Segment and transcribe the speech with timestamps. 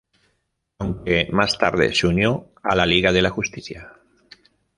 [0.79, 3.99] Aunque, más tarde se unió a la Liga de la Justicia.